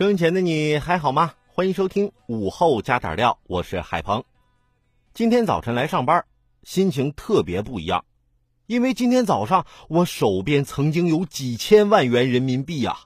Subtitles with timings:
[0.00, 1.34] 生前的你还好吗？
[1.46, 4.24] 欢迎收听午后加点料，我是海鹏。
[5.12, 6.24] 今天早晨来上班，
[6.62, 8.06] 心情特别不一样，
[8.64, 12.96] 因为今天早上我手边曾经有几千万元人民币呀，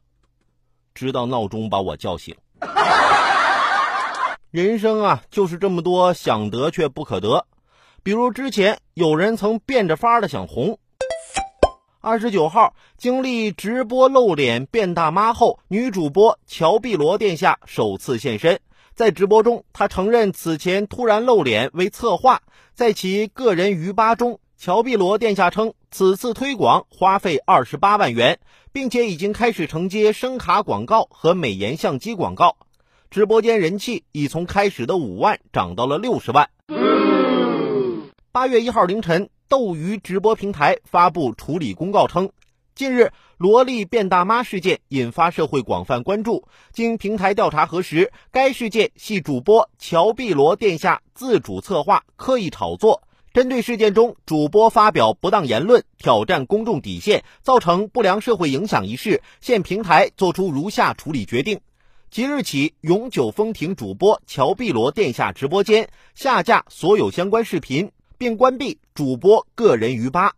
[0.95, 2.37] 直到闹钟把我叫醒。
[4.52, 7.49] 人生啊，就是这么多想得却不可得，
[8.05, 10.79] 比如之前有人曾变着法的想红。
[12.05, 18.61] 二十九号，经历直播露脸变大妈后，女主播乔碧罗殿下首次现身。
[18.95, 22.43] 在直播中，她承认此前突然露脸为策划。
[22.74, 28.39] 在其个人鱼吧中，乔碧罗殿下称，此次推广花费二十八万元，
[28.71, 32.59] 并且已经开始承接声卡广告和美颜相机广告。
[33.11, 36.51] 直播间人气已从开始的五万涨到了六十万。
[38.30, 39.30] 八月一号凌晨。
[39.48, 42.30] 斗鱼直播平台发布处理公告称，
[42.74, 46.48] 近日萝莉变大妈事件引发社会广泛关注。
[46.73, 53.02] 经平台调查核实，该事件系主播乔碧罗殿下自主策划、刻意炒作。
[53.32, 61.60] 针对事件中主播发表不当言论、挑战公众底线、造成不良社会影响一事，现平台作出如下处理决定：
[62.10, 67.91] 即日起，永久封停主播乔碧罗殿下直播间，下架所有相关视频。
[68.16, 70.34] 并关闭主播个人鱼吧，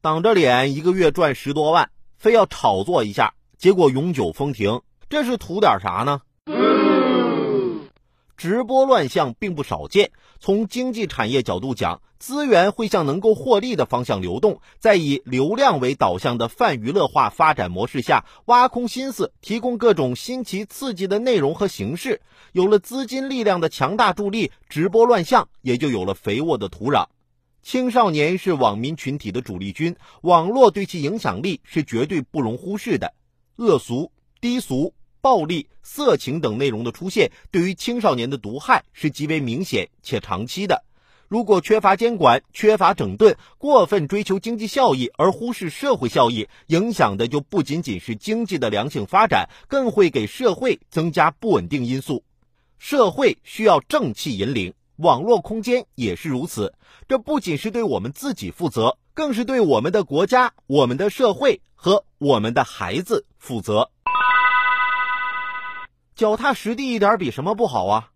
[0.00, 6.20] 挡着脸一个月赚十多万，非要炒作一下，结果永久封停，这是图点啥呢？
[8.38, 10.12] 直播乱象并不少见。
[10.38, 14.60] 从经济产业角度讲，资源会向能够获利的方向流动。
[14.78, 22.20] 在以流量为导向的泛娱乐化发展模式下，挖空心思提供各种新奇刺激的内容和形式。
[22.52, 27.06] 有了资金力量的强大助力，直播乱象也就有了肥沃的土壤。
[27.60, 33.12] 青少年是网民群体的主力军，网络对其影响力是绝对不容忽视的。
[33.56, 34.94] 恶俗、低俗。
[35.20, 40.84] 暴力、色情等内容的出现，对于青少年的毒害是极为明显且长期的。
[41.28, 52.24] 如果缺乏监管、缺乏整顿，过分追求经济效益而忽视社会效益，影响的就不仅仅是经济的良性发展，更会给社会增加不稳定因素。
[52.78, 56.72] 社会需要正气引领，网络空间也是如此。
[57.08, 63.90] 这不仅是对我们自己负责，更是对我们的国家、我们的社会和我们的孩子负责。
[66.18, 68.10] 脚踏实地一点比什么不好啊？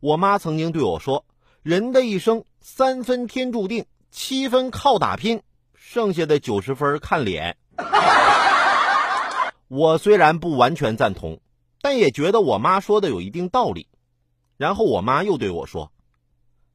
[0.00, 1.26] 我妈曾经对我说
[1.62, 5.42] ：“人的一生三分天注定，七分靠打拼，
[5.74, 7.58] 剩下的九十分看脸。”
[9.68, 11.40] 我虽然不完全赞同，
[11.82, 13.86] 但也觉得我妈说的有一定道理。
[14.56, 15.92] 然后我妈又对我说：“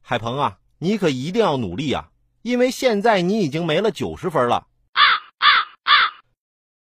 [0.02, 2.12] 海鹏啊，你可一定要努力啊，
[2.44, 4.67] 因为现在你已经没了九十分了，